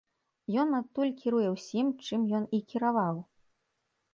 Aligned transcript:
Ён 0.61 0.69
адтуль 0.77 1.11
кіруе 1.19 1.47
ўсім, 1.55 1.91
чым 2.07 2.21
ён 2.39 2.43
і 2.59 2.61
кіраваў! 2.73 3.15